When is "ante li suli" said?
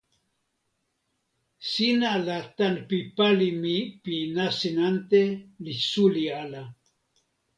4.89-6.25